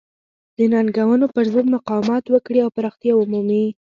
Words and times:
د 0.57 0.59
ننګونو 0.73 1.25
پرضد 1.35 1.65
مقاومت 1.75 2.23
وکړي 2.29 2.59
او 2.63 2.69
پراختیا 2.75 3.13
ومومي. 3.15 3.65